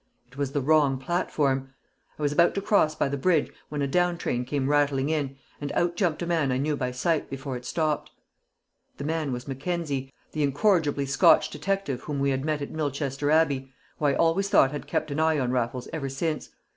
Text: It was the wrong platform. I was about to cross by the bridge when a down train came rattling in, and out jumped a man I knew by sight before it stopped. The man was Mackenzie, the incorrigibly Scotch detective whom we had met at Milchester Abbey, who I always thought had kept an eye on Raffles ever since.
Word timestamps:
It 0.27 0.35
was 0.35 0.53
the 0.53 0.61
wrong 0.61 0.97
platform. 0.97 1.75
I 2.17 2.23
was 2.23 2.31
about 2.31 2.55
to 2.55 2.61
cross 2.63 2.95
by 2.95 3.07
the 3.07 3.19
bridge 3.19 3.51
when 3.69 3.83
a 3.83 3.87
down 3.87 4.17
train 4.17 4.45
came 4.45 4.67
rattling 4.67 5.09
in, 5.09 5.37
and 5.61 5.71
out 5.73 5.95
jumped 5.95 6.23
a 6.23 6.25
man 6.25 6.51
I 6.51 6.57
knew 6.57 6.75
by 6.75 6.89
sight 6.89 7.29
before 7.29 7.55
it 7.55 7.65
stopped. 7.65 8.09
The 8.97 9.03
man 9.03 9.31
was 9.31 9.47
Mackenzie, 9.47 10.11
the 10.31 10.41
incorrigibly 10.41 11.05
Scotch 11.05 11.51
detective 11.51 12.01
whom 12.01 12.19
we 12.19 12.31
had 12.31 12.43
met 12.43 12.63
at 12.63 12.71
Milchester 12.71 13.29
Abbey, 13.29 13.71
who 13.99 14.05
I 14.05 14.15
always 14.15 14.49
thought 14.49 14.71
had 14.71 14.87
kept 14.87 15.11
an 15.11 15.19
eye 15.19 15.37
on 15.37 15.51
Raffles 15.51 15.87
ever 15.93 16.09
since. 16.09 16.49